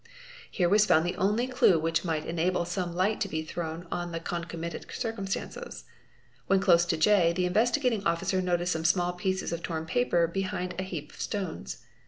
Here 0.49 0.67
was 0.67 0.87
found 0.87 1.05
the 1.05 1.15
only 1.17 1.45
clue 1.45 1.77
which 1.77 2.03
might 2.03 2.25
enable 2.25 2.65
some 2.65 2.95
light 2.95 3.21
to 3.21 3.27
be 3.29 3.43
thrown 3.43 3.85
on 3.91 4.11
the 4.11 4.19
concomitant 4.19 4.87
circumstances. 4.91 5.83
When 6.47 6.59
close 6.59 6.85
to 6.85 6.97
J 6.97 7.33
the 7.33 7.47
Investi 7.47 7.79
gating 7.81 8.03
Officer 8.03 8.41
noticed 8.41 8.71
some 8.73 8.83
small 8.83 9.13
pieces 9.13 9.53
of 9.53 9.61
torn 9.61 9.85
paper 9.85 10.25
behind 10.25 10.73
a 10.79 10.83
heap 10.83 11.11
of 11.13 11.21
stones. 11.21 11.85